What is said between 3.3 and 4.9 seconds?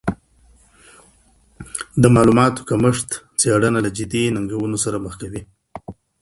څېړنه له جدي ننګونو